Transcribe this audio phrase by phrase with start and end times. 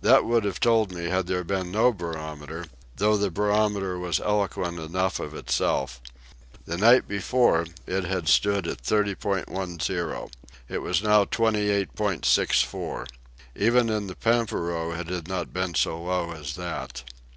[0.00, 2.64] That would have told me had there been no barometer,
[2.96, 6.00] though the barometer was eloquent enough of itself.
[6.64, 10.30] The night before it had stood at 30.10.
[10.68, 13.06] It was now 28.64.
[13.54, 17.04] Even in the pampero it had not been so low as that.